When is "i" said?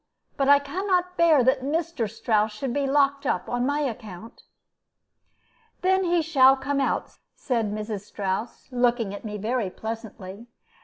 0.49-0.57